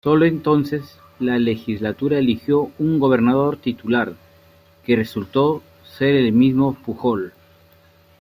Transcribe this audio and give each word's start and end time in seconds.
Sólo 0.03 0.25
entonces, 0.25 0.97
la 1.19 1.37
legislatura 1.37 2.17
eligió 2.17 2.71
un 2.79 2.97
gobernador 2.97 3.57
titular, 3.57 4.13
que 4.83 4.95
resultó 4.95 5.61
ser 5.95 6.15
el 6.15 6.33
mismo 6.33 6.73
Pujol. 6.73 7.33